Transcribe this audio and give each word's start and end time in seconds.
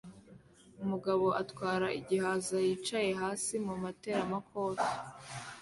Umugabo 0.83 1.25
atwara 1.41 1.87
igihaza 1.99 2.55
yicaye 2.67 3.11
hasi 3.21 3.53
mu 3.65 3.73
bateramakofe 3.83 4.83
be 4.91 4.95